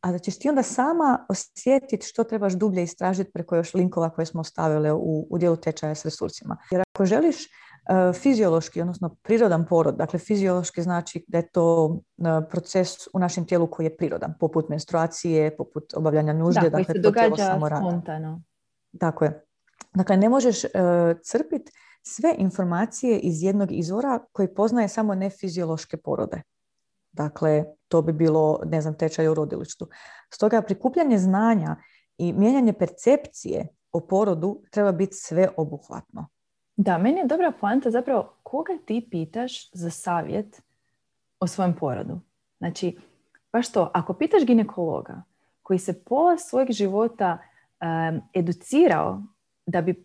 a 0.00 0.12
da 0.12 0.18
ćeš 0.18 0.38
ti 0.38 0.48
onda 0.48 0.62
sama 0.62 1.26
osjetiti 1.28 2.06
što 2.06 2.24
trebaš 2.24 2.52
dublje 2.52 2.82
istražiti 2.82 3.32
preko 3.32 3.56
još 3.56 3.74
linkova 3.74 4.10
koje 4.10 4.26
smo 4.26 4.40
ostavili 4.40 4.90
u, 4.90 5.26
u 5.30 5.38
dijelu 5.38 5.56
tečaja 5.56 5.94
s 5.94 6.04
resursima. 6.04 6.56
Jer 6.70 6.82
ako 6.94 7.06
želiš 7.06 7.36
E, 7.46 7.67
fiziološki, 8.14 8.80
odnosno 8.80 9.16
prirodan 9.22 9.66
porod, 9.66 9.96
dakle 9.96 10.18
fiziološki 10.18 10.82
znači 10.82 11.24
da 11.28 11.38
je 11.38 11.48
to 11.48 11.98
e, 12.18 12.22
proces 12.50 12.88
u 13.12 13.18
našem 13.18 13.46
tijelu 13.46 13.66
koji 13.66 13.86
je 13.86 13.96
prirodan, 13.96 14.34
poput 14.40 14.68
menstruacije, 14.68 15.56
poput 15.56 15.94
obavljanja 15.94 16.32
nužde. 16.32 16.60
Da, 16.60 16.68
dakle, 16.70 16.84
koji 16.84 16.96
se 16.96 17.02
događa 17.02 17.58
spontano. 17.78 18.42
Tako 18.98 19.24
je. 19.24 19.44
Dakle, 19.94 20.16
ne 20.16 20.28
možeš 20.28 20.64
uh, 20.64 20.70
crpiti 21.22 21.72
sve 22.02 22.34
informacije 22.38 23.18
iz 23.18 23.42
jednog 23.42 23.72
izvora 23.72 24.18
koji 24.32 24.54
poznaje 24.54 24.88
samo 24.88 25.14
nefiziološke 25.14 25.96
porode. 25.96 26.42
Dakle, 27.12 27.64
to 27.88 28.02
bi 28.02 28.12
bilo, 28.12 28.60
ne 28.64 28.80
znam, 28.80 28.94
tečaj 28.94 29.28
u 29.28 29.34
rodilištu. 29.34 29.88
Stoga 30.34 30.62
prikupljanje 30.62 31.18
znanja 31.18 31.76
i 32.18 32.32
mijenjanje 32.32 32.72
percepcije 32.72 33.68
o 33.92 34.00
porodu 34.00 34.62
treba 34.70 34.92
biti 34.92 35.16
sveobuhvatno. 35.16 36.28
Da, 36.80 36.98
meni 36.98 37.18
je 37.18 37.26
dobra 37.26 37.52
poanta 37.60 37.90
zapravo 37.90 38.34
koga 38.42 38.72
ti 38.84 39.08
pitaš 39.10 39.72
za 39.72 39.90
savjet 39.90 40.62
o 41.40 41.46
svojem 41.46 41.74
porodu. 41.74 42.20
Znači, 42.58 42.98
baš 43.52 43.72
to, 43.72 43.90
ako 43.94 44.14
pitaš 44.14 44.46
ginekologa 44.46 45.22
koji 45.62 45.78
se 45.78 46.04
pola 46.04 46.38
svojeg 46.38 46.70
života 46.70 47.38
educirao 48.34 49.22
da 49.66 49.82
bi, 49.82 50.04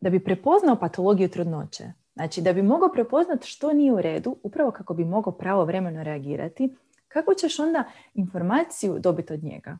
da 0.00 0.10
bi 0.10 0.24
prepoznao 0.24 0.76
patologiju 0.76 1.28
trudnoće, 1.28 1.84
znači 2.14 2.42
da 2.42 2.52
bi 2.52 2.62
mogao 2.62 2.92
prepoznati 2.92 3.46
što 3.46 3.72
nije 3.72 3.92
u 3.92 4.00
redu, 4.00 4.36
upravo 4.42 4.70
kako 4.70 4.94
bi 4.94 5.04
mogao 5.04 5.32
pravovremeno 5.32 6.02
reagirati, 6.02 6.76
kako 7.08 7.34
ćeš 7.34 7.58
onda 7.58 7.84
informaciju 8.14 8.98
dobiti 8.98 9.32
od 9.32 9.44
njega? 9.44 9.78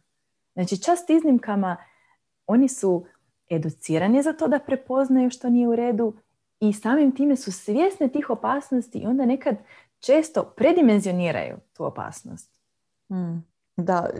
Znači, 0.55 0.83
čast 0.83 1.11
iznimkama, 1.11 1.77
oni 2.47 2.69
su 2.69 3.07
educirani 3.51 4.23
za 4.23 4.33
to 4.33 4.49
da 4.49 4.59
prepoznaju 4.59 5.31
što 5.31 5.51
nije 5.51 5.69
u 5.69 5.77
redu 5.77 6.15
i 6.61 6.73
samim 6.73 7.15
time 7.15 7.37
su 7.37 7.53
svjesne 7.53 8.09
tih 8.09 8.31
opasnosti 8.31 8.99
i 8.99 9.07
onda 9.07 9.27
nekad 9.27 9.57
često 10.01 10.43
predimenzioniraju 10.57 11.57
tu 11.73 11.85
opasnost. 11.85 12.61
Hmm. 13.09 13.47
Da, 13.77 14.11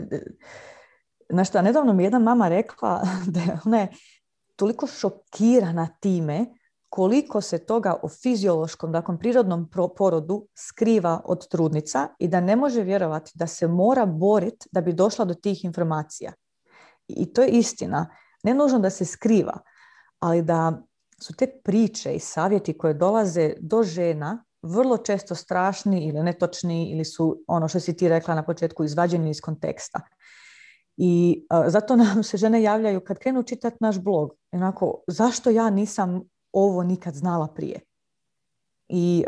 na 1.29 1.43
što 1.43 1.61
nedavno 1.61 1.93
mi 1.93 2.03
jedna 2.03 2.19
mama 2.19 2.47
rekla 2.47 3.01
da 3.33 3.39
je 3.39 3.59
ona 3.65 3.79
je 3.79 3.87
toliko 4.55 4.87
šokirana 4.87 5.87
time 5.99 6.45
koliko 6.89 7.41
se 7.41 7.65
toga 7.65 7.95
o 8.03 8.09
fiziološkom, 8.09 8.91
dakle 8.91 9.17
prirodnom 9.19 9.69
porodu 9.97 10.47
skriva 10.53 11.21
od 11.25 11.47
trudnica 11.47 12.07
i 12.19 12.27
da 12.27 12.41
ne 12.41 12.55
može 12.55 12.81
vjerovati 12.81 13.31
da 13.35 13.47
se 13.47 13.67
mora 13.67 14.05
boriti 14.05 14.69
da 14.71 14.81
bi 14.81 14.93
došla 14.93 15.25
do 15.25 15.33
tih 15.33 15.65
informacija. 15.65 16.33
I 17.07 17.33
to 17.33 17.41
je 17.41 17.49
istina 17.49 18.09
ne 18.45 18.53
nužno 18.53 18.79
da 18.79 18.89
se 18.89 19.05
skriva, 19.05 19.59
ali 20.19 20.41
da 20.41 20.81
su 21.19 21.33
te 21.33 21.47
priče 21.63 22.15
i 22.15 22.19
savjeti 22.19 22.77
koje 22.77 22.93
dolaze 22.93 23.53
do 23.59 23.83
žena 23.83 24.43
vrlo 24.61 24.97
često 24.97 25.35
strašni 25.35 26.07
ili 26.07 26.23
netočni 26.23 26.91
ili 26.91 27.05
su 27.05 27.43
ono 27.47 27.67
što 27.67 27.79
si 27.79 27.97
ti 27.97 28.09
rekla 28.09 28.35
na 28.35 28.43
početku 28.43 28.83
izvađeni 28.83 29.29
iz 29.29 29.41
konteksta. 29.41 30.01
I 30.97 31.45
zato 31.67 31.95
nam 31.95 32.23
se 32.23 32.37
žene 32.37 32.61
javljaju 32.61 33.01
kad 33.01 33.19
krenu 33.19 33.43
čitati 33.43 33.77
naš 33.79 33.99
blog. 33.99 34.31
Onako, 34.51 35.03
zašto 35.07 35.49
ja 35.49 35.69
nisam 35.69 36.21
ovo 36.51 36.83
nikad 36.83 37.13
znala 37.13 37.47
prije? 37.47 37.79
I 38.87 39.25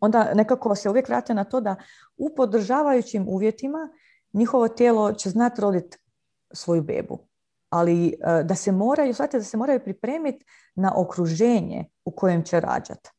onda 0.00 0.34
nekako 0.34 0.74
se 0.74 0.90
uvijek 0.90 1.08
vrate 1.08 1.34
na 1.34 1.44
to 1.44 1.60
da 1.60 1.76
u 2.16 2.34
podržavajućim 2.36 3.28
uvjetima 3.28 3.88
njihovo 4.32 4.68
tijelo 4.68 5.12
će 5.12 5.30
znati 5.30 5.60
roditi 5.60 5.98
svoju 6.52 6.82
bebu 6.82 7.29
ali 7.70 8.06
e, 8.08 8.42
da 8.44 8.54
se 8.54 8.72
moraju, 8.72 9.14
shvatite 9.14 9.38
da 9.38 9.44
se 9.44 9.56
moraju 9.56 9.80
pripremiti 9.80 10.44
na 10.74 10.92
okruženje 10.96 11.84
u 12.04 12.10
kojem 12.10 12.42
će 12.44 12.60
rađati. 12.60 13.10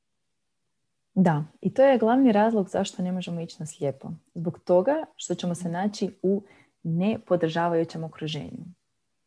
Da, 1.13 1.43
i 1.61 1.73
to 1.73 1.83
je 1.83 1.97
glavni 1.97 2.31
razlog 2.31 2.69
zašto 2.69 3.03
ne 3.03 3.11
možemo 3.11 3.41
ići 3.41 3.55
na 3.59 3.65
slijepo. 3.65 4.11
Zbog 4.35 4.59
toga 4.59 5.05
što 5.15 5.35
ćemo 5.35 5.55
se 5.55 5.69
naći 5.69 6.19
u 6.21 6.43
nepodržavajućem 6.83 8.03
okruženju. 8.03 8.65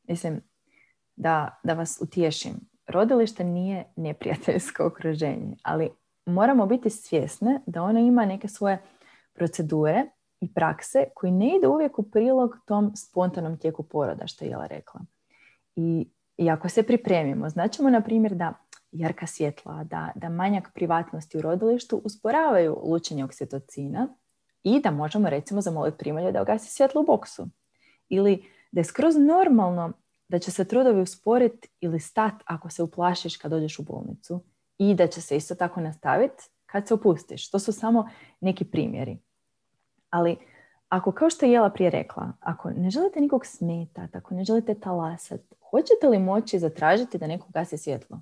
Mislim, 0.08 0.40
da, 1.16 1.60
da 1.62 1.74
vas 1.74 1.98
utješim, 2.02 2.54
rodilište 2.86 3.44
nije 3.44 3.84
neprijateljsko 3.96 4.86
okruženje, 4.92 5.56
ali 5.62 5.90
moramo 6.26 6.66
biti 6.66 6.90
svjesne 6.90 7.60
da 7.66 7.82
ono 7.82 7.98
ima 7.98 8.26
neke 8.26 8.48
svoje 8.48 8.82
procedure 9.34 10.04
i 10.40 10.54
prakse 10.54 11.04
koji 11.14 11.32
ne 11.32 11.56
ide 11.56 11.68
uvijek 11.68 11.98
u 11.98 12.10
prilog 12.10 12.56
tom 12.66 12.96
spontanom 12.96 13.58
tijeku 13.58 13.82
poroda, 13.82 14.26
što 14.26 14.44
je 14.44 14.50
Jela 14.50 14.66
rekla. 14.66 15.00
I, 15.76 16.08
I 16.36 16.50
ako 16.50 16.68
se 16.68 16.82
pripremimo, 16.82 17.48
značimo 17.48 17.90
na 17.90 18.00
primjer 18.00 18.34
da 18.34 18.54
jarka 18.92 19.26
svjetla, 19.26 19.84
da, 19.84 20.12
da 20.14 20.28
manjak 20.28 20.70
privatnosti 20.74 21.38
u 21.38 21.40
rodilištu 21.40 22.00
usporavaju 22.04 22.78
lučenje 22.84 23.24
oksitocina 23.24 24.08
i 24.62 24.80
da 24.80 24.90
možemo 24.90 25.30
recimo 25.30 25.60
zamoliti 25.60 25.98
primalju 25.98 26.32
da 26.32 26.42
ugasi 26.42 26.70
svjetlo 26.70 27.00
u 27.00 27.04
boksu. 27.04 27.48
Ili 28.08 28.44
da 28.72 28.80
je 28.80 28.84
skroz 28.84 29.16
normalno 29.16 29.92
da 30.28 30.38
će 30.38 30.50
se 30.50 30.64
trudovi 30.64 31.00
usporiti 31.00 31.68
ili 31.80 32.00
stat 32.00 32.34
ako 32.44 32.70
se 32.70 32.82
uplašiš 32.82 33.36
kad 33.36 33.50
dođeš 33.50 33.78
u 33.78 33.82
bolnicu 33.82 34.44
i 34.78 34.94
da 34.94 35.06
će 35.06 35.20
se 35.20 35.36
isto 35.36 35.54
tako 35.54 35.80
nastaviti 35.80 36.44
kad 36.66 36.88
se 36.88 36.94
opustiš. 36.94 37.50
To 37.50 37.58
su 37.58 37.72
samo 37.72 38.08
neki 38.40 38.64
primjeri. 38.64 39.18
Ali 40.10 40.36
ako 40.96 41.12
kao 41.12 41.30
što 41.30 41.46
je 41.46 41.52
Jela 41.52 41.70
prije 41.70 41.90
rekla, 41.90 42.32
ako 42.40 42.70
ne 42.70 42.90
želite 42.90 43.20
nikog 43.20 43.46
smetati, 43.46 44.16
ako 44.16 44.34
ne 44.34 44.44
želite 44.44 44.74
talasati, 44.74 45.54
hoćete 45.70 46.08
li 46.08 46.18
moći 46.18 46.58
zatražiti 46.58 47.18
da 47.18 47.26
neko 47.26 47.46
gasi 47.48 47.78
svjetlo? 47.78 48.20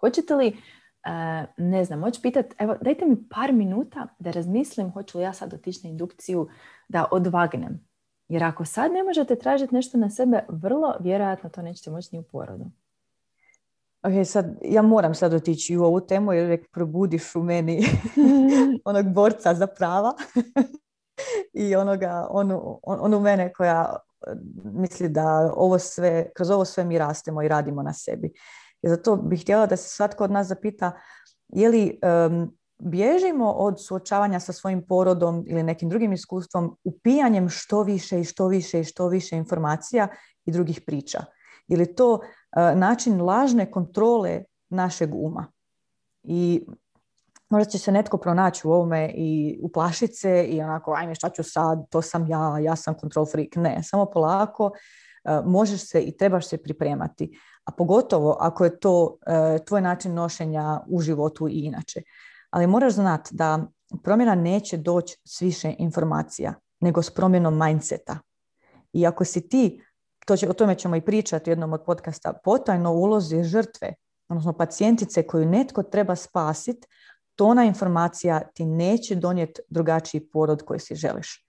Hoćete 0.00 0.34
li, 0.34 0.48
uh, 0.48 1.48
ne 1.56 1.84
znam, 1.84 1.98
moći 1.98 2.22
pitati, 2.22 2.54
evo 2.58 2.76
dajte 2.80 3.06
mi 3.06 3.28
par 3.30 3.52
minuta 3.52 4.06
da 4.18 4.30
razmislim 4.30 4.90
hoću 4.90 5.18
li 5.18 5.24
ja 5.24 5.32
sad 5.32 5.54
otići 5.54 5.80
na 5.84 5.90
indukciju 5.90 6.48
da 6.88 7.06
odvagnem. 7.10 7.80
Jer 8.28 8.44
ako 8.44 8.64
sad 8.64 8.92
ne 8.92 9.02
možete 9.02 9.36
tražiti 9.36 9.74
nešto 9.74 9.98
na 9.98 10.10
sebe, 10.10 10.44
vrlo 10.48 10.96
vjerojatno 11.00 11.50
to 11.50 11.62
nećete 11.62 11.90
moći 11.90 12.08
ni 12.12 12.18
u 12.18 12.22
porodu. 12.22 12.64
Ok, 14.02 14.26
sad 14.26 14.58
ja 14.62 14.82
moram 14.82 15.14
sad 15.14 15.34
otići 15.34 15.76
u 15.76 15.84
ovu 15.84 16.00
temu 16.00 16.32
jer 16.32 16.44
uvijek 16.44 16.70
probudiš 16.70 17.34
u 17.34 17.42
meni 17.42 17.84
onog 18.84 19.12
borca 19.12 19.54
za 19.54 19.66
prava 19.66 20.12
i 21.52 21.76
onoga, 21.76 22.26
onu, 22.30 22.80
onu 22.82 23.20
mene 23.20 23.52
koja 23.52 23.96
misli 24.64 25.08
da 25.08 25.52
ovo 25.56 25.78
sve, 25.78 26.30
kroz 26.34 26.50
ovo 26.50 26.64
sve 26.64 26.84
mi 26.84 26.98
rastemo 26.98 27.42
i 27.42 27.48
radimo 27.48 27.82
na 27.82 27.92
sebi. 27.92 28.32
I 28.82 28.88
zato 28.88 29.16
bih 29.16 29.42
htjela 29.42 29.66
da 29.66 29.76
se 29.76 29.88
svatko 29.88 30.24
od 30.24 30.30
nas 30.30 30.46
zapita 30.46 30.92
je 31.48 31.68
li 31.68 31.98
bježimo 32.78 33.52
od 33.52 33.86
suočavanja 33.86 34.40
sa 34.40 34.52
svojim 34.52 34.86
porodom 34.86 35.44
ili 35.46 35.62
nekim 35.62 35.88
drugim 35.88 36.12
iskustvom 36.12 36.76
upijanjem 36.84 37.48
što 37.48 37.82
više 37.82 38.20
i 38.20 38.24
što 38.24 38.48
više 38.48 38.80
i 38.80 38.84
što 38.84 39.08
više 39.08 39.36
informacija 39.36 40.08
i 40.44 40.52
drugih 40.52 40.80
priča. 40.86 41.24
Ili 41.68 41.94
to 41.94 42.12
uh, 42.12 42.20
način 42.78 43.20
lažne 43.20 43.70
kontrole 43.70 44.42
našeg 44.68 45.14
uma. 45.14 45.46
I 46.22 46.66
možda 47.52 47.70
će 47.70 47.78
se 47.78 47.92
netko 47.92 48.16
pronaći 48.16 48.66
u 48.66 48.72
ovome 48.72 49.12
i 49.14 49.58
uplašiti 49.62 50.14
se 50.14 50.44
i 50.44 50.62
onako, 50.62 50.94
ajme 50.96 51.14
šta 51.14 51.30
ću 51.30 51.42
sad, 51.42 51.78
to 51.90 52.02
sam 52.02 52.26
ja, 52.26 52.58
ja 52.58 52.76
sam 52.76 52.94
control 53.00 53.26
freak. 53.26 53.56
Ne, 53.56 53.82
samo 53.82 54.06
polako 54.06 54.70
e, 55.24 55.40
možeš 55.44 55.88
se 55.88 56.00
i 56.00 56.16
trebaš 56.16 56.48
se 56.48 56.62
pripremati. 56.62 57.38
A 57.64 57.72
pogotovo 57.72 58.36
ako 58.40 58.64
je 58.64 58.80
to 58.80 59.16
e, 59.26 59.58
tvoj 59.64 59.80
način 59.80 60.14
nošenja 60.14 60.80
u 60.88 61.00
životu 61.00 61.48
i 61.48 61.60
inače. 61.60 62.02
Ali 62.50 62.66
moraš 62.66 62.92
znati 62.92 63.30
da 63.32 63.66
promjena 64.02 64.34
neće 64.34 64.76
doći 64.76 65.16
s 65.24 65.42
više 65.42 65.74
informacija, 65.78 66.54
nego 66.80 67.02
s 67.02 67.10
promjenom 67.10 67.58
mindseta. 67.58 68.18
I 68.92 69.06
ako 69.06 69.24
si 69.24 69.48
ti, 69.48 69.82
to 70.26 70.36
će, 70.36 70.50
o 70.50 70.52
tome 70.52 70.74
ćemo 70.74 70.96
i 70.96 71.00
pričati 71.00 71.50
u 71.50 71.52
jednom 71.52 71.72
od 71.72 71.84
podcasta, 71.86 72.32
potajno 72.44 72.92
ulozi 72.92 73.42
žrtve, 73.42 73.94
odnosno 74.28 74.52
pacijentice 74.52 75.22
koju 75.22 75.46
netko 75.46 75.82
treba 75.82 76.16
spasiti, 76.16 76.88
to 77.36 77.46
ona 77.46 77.64
informacija 77.64 78.40
ti 78.54 78.64
neće 78.64 79.14
donijeti 79.14 79.60
drugačiji 79.68 80.28
porod 80.28 80.62
koji 80.64 80.80
si 80.80 80.94
želiš. 80.94 81.46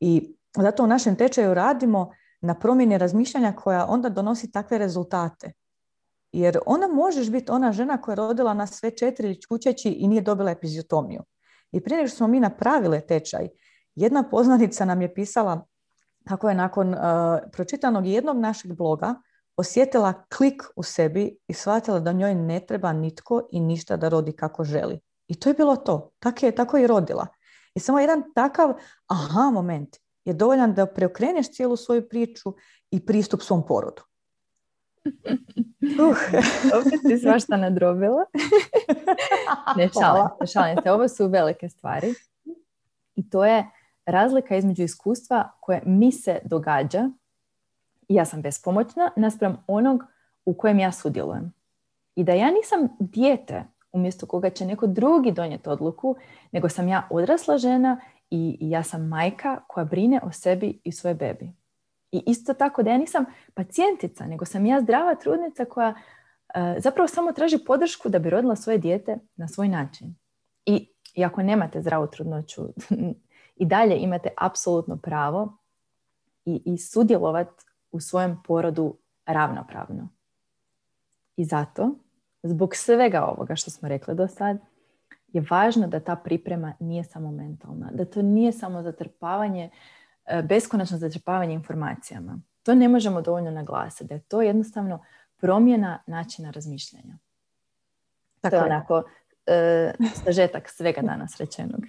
I 0.00 0.34
zato 0.56 0.84
u 0.84 0.86
našem 0.86 1.16
tečaju 1.16 1.54
radimo 1.54 2.10
na 2.40 2.58
promjeni 2.58 2.98
razmišljanja 2.98 3.52
koja 3.52 3.86
onda 3.86 4.08
donosi 4.08 4.52
takve 4.52 4.78
rezultate. 4.78 5.52
Jer 6.32 6.58
ona 6.66 6.88
možeš 6.88 7.30
biti 7.30 7.50
ona 7.50 7.72
žena 7.72 8.00
koja 8.00 8.12
je 8.12 8.16
rodila 8.16 8.54
na 8.54 8.66
sve 8.66 8.90
četiri 8.90 9.40
čučeći 9.40 9.88
i 9.88 10.08
nije 10.08 10.22
dobila 10.22 10.50
epiziotomiju. 10.50 11.22
I 11.72 11.80
prije 11.80 11.96
nego 11.96 12.08
što 12.08 12.16
smo 12.16 12.26
mi 12.26 12.40
napravile 12.40 13.00
tečaj, 13.00 13.48
jedna 13.94 14.22
poznanica 14.30 14.84
nam 14.84 15.02
je 15.02 15.14
pisala 15.14 15.66
kako 16.28 16.48
je 16.48 16.54
nakon 16.54 16.94
uh, 16.94 17.00
pročitanog 17.52 18.06
jednog 18.06 18.36
našeg 18.36 18.76
bloga 18.76 19.14
osjetila 19.56 20.12
klik 20.36 20.62
u 20.76 20.82
sebi 20.82 21.38
i 21.48 21.52
shvatila 21.52 22.00
da 22.00 22.12
njoj 22.12 22.34
ne 22.34 22.60
treba 22.66 22.92
nitko 22.92 23.48
i 23.52 23.60
ništa 23.60 23.96
da 23.96 24.08
rodi 24.08 24.32
kako 24.32 24.64
želi. 24.64 25.00
I 25.28 25.34
to 25.34 25.50
je 25.50 25.54
bilo 25.54 25.76
to. 25.76 26.10
Tako 26.18 26.46
je, 26.46 26.54
tako 26.54 26.76
je 26.76 26.84
i 26.84 26.86
rodila. 26.86 27.26
I 27.74 27.80
samo 27.80 28.00
jedan 28.00 28.22
takav 28.34 28.74
aha 29.06 29.50
moment 29.50 29.96
je 30.24 30.34
dovoljan 30.34 30.74
da 30.74 30.86
preokreneš 30.86 31.52
cijelu 31.52 31.76
svoju 31.76 32.08
priču 32.08 32.54
i 32.90 33.06
pristup 33.06 33.42
svom 33.42 33.66
porodu. 33.66 34.02
Uh. 36.00 36.16
Opet 36.80 37.00
si 37.08 37.18
svašta 37.18 37.56
nadrobila. 37.56 38.24
ne 39.76 39.88
šalim, 40.00 40.28
šalim 40.52 40.76
se. 40.82 40.90
Ovo 40.90 41.08
su 41.08 41.28
velike 41.28 41.68
stvari. 41.68 42.14
I 43.14 43.30
to 43.30 43.44
je 43.44 43.70
razlika 44.06 44.56
između 44.56 44.82
iskustva 44.82 45.50
koje 45.60 45.82
mi 45.86 46.12
se 46.12 46.38
događa 46.44 47.10
i 48.08 48.14
ja 48.14 48.24
sam 48.24 48.42
bespomoćna 48.42 49.10
naspram 49.16 49.64
onog 49.66 50.02
u 50.44 50.54
kojem 50.54 50.78
ja 50.78 50.92
sudjelujem. 50.92 51.52
I 52.16 52.24
da 52.24 52.32
ja 52.32 52.50
nisam 52.50 52.88
dijete 53.00 53.64
umjesto 53.94 54.26
koga 54.26 54.50
će 54.50 54.66
neko 54.66 54.86
drugi 54.86 55.32
donijeti 55.32 55.68
odluku, 55.68 56.16
nego 56.52 56.68
sam 56.68 56.88
ja 56.88 57.08
odrasla 57.10 57.58
žena 57.58 58.00
i, 58.30 58.56
ja 58.60 58.82
sam 58.82 59.08
majka 59.08 59.60
koja 59.66 59.84
brine 59.84 60.20
o 60.22 60.32
sebi 60.32 60.80
i 60.84 60.92
svoje 60.92 61.14
bebi. 61.14 61.52
I 62.12 62.22
isto 62.26 62.54
tako 62.54 62.82
da 62.82 62.90
ja 62.90 62.98
nisam 62.98 63.24
pacijentica, 63.54 64.26
nego 64.26 64.44
sam 64.44 64.66
ja 64.66 64.80
zdrava 64.80 65.14
trudnica 65.14 65.64
koja 65.64 65.94
e, 66.54 66.76
zapravo 66.78 67.08
samo 67.08 67.32
traži 67.32 67.58
podršku 67.66 68.08
da 68.08 68.18
bi 68.18 68.30
rodila 68.30 68.56
svoje 68.56 68.78
dijete 68.78 69.18
na 69.36 69.48
svoj 69.48 69.68
način. 69.68 70.14
I, 70.66 70.88
ako 71.24 71.42
nemate 71.42 71.80
zdravu 71.80 72.06
trudnoću, 72.06 72.62
i 73.62 73.66
dalje 73.66 73.96
imate 73.98 74.28
apsolutno 74.38 74.96
pravo 74.96 75.58
i, 76.44 76.62
i 76.64 76.78
sudjelovati 76.78 77.64
u 77.90 78.00
svojem 78.00 78.42
porodu 78.46 78.96
ravnopravno. 79.26 80.08
I 81.36 81.44
zato, 81.44 81.90
zbog 82.44 82.74
svega 82.76 83.24
ovoga 83.24 83.56
što 83.56 83.70
smo 83.70 83.88
rekli 83.88 84.14
do 84.14 84.28
sad, 84.28 84.58
je 85.28 85.44
važno 85.50 85.86
da 85.86 86.00
ta 86.00 86.16
priprema 86.16 86.74
nije 86.80 87.04
samo 87.04 87.30
mentalna, 87.30 87.90
da 87.92 88.04
to 88.04 88.22
nije 88.22 88.52
samo 88.52 88.82
zatrpavanje, 88.82 89.70
e, 90.26 90.42
beskonačno 90.42 90.98
zatrpavanje 90.98 91.54
informacijama. 91.54 92.40
To 92.62 92.74
ne 92.74 92.88
možemo 92.88 93.20
dovoljno 93.20 93.50
naglasiti, 93.50 94.04
da 94.04 94.14
je 94.14 94.20
to 94.20 94.42
jednostavno 94.42 95.04
promjena 95.36 96.02
načina 96.06 96.50
razmišljanja. 96.50 97.18
Tako 98.40 98.56
to 98.56 98.56
je 98.56 98.62
onako 98.62 99.02
e, 99.46 99.92
sažetak 100.24 100.68
svega 100.68 101.00
danas 101.00 101.36
rečenog. 101.36 101.80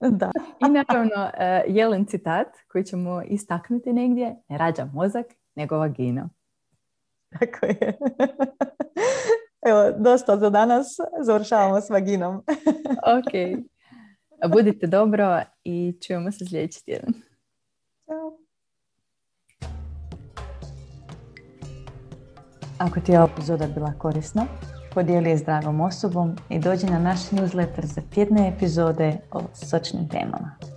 Da. 0.00 0.30
I 0.60 0.70
naravno, 0.70 1.30
e, 1.38 1.64
jelen 1.68 2.04
citat 2.04 2.48
koji 2.68 2.84
ćemo 2.84 3.22
istaknuti 3.22 3.92
negdje, 3.92 4.36
ne 4.48 4.58
rađa 4.58 4.84
mozak, 4.84 5.26
nego 5.54 5.78
vagina. 5.78 6.28
Tako 7.38 7.66
je. 7.66 7.98
Evo, 9.66 9.92
dosta 9.98 10.36
za 10.36 10.50
danas. 10.50 10.86
Završavamo 11.20 11.80
s 11.80 11.90
vaginom. 11.90 12.36
ok. 13.18 13.62
Budite 14.52 14.86
dobro 14.86 15.40
i 15.64 15.98
čujemo 16.06 16.32
se 16.32 16.46
sljedeći 16.46 16.84
tjedan. 16.84 17.12
Ćao. 18.06 18.38
Ako 22.78 23.00
ti 23.00 23.12
je 23.12 23.18
ova 23.18 23.28
epizoda 23.32 23.66
bila 23.66 23.92
korisna, 23.98 24.46
podijeli 24.94 25.30
je 25.30 25.38
s 25.38 25.44
dragom 25.44 25.80
osobom 25.80 26.36
i 26.48 26.58
dođi 26.58 26.86
na 26.86 26.98
naš 26.98 27.30
newsletter 27.30 27.84
za 27.84 28.00
tjedne 28.14 28.48
epizode 28.56 29.16
o 29.32 29.40
sočnim 29.54 30.08
temama. 30.08 30.69